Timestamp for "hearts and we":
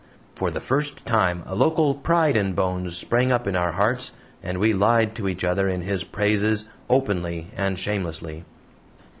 3.73-4.73